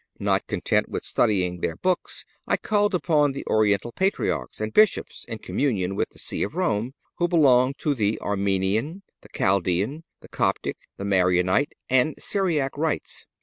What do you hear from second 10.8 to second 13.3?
the Maronite and Syriac rites.